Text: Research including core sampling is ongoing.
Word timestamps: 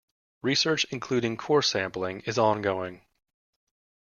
Research 0.41 0.83
including 0.89 1.37
core 1.37 1.61
sampling 1.61 2.21
is 2.21 2.39
ongoing. 2.39 3.05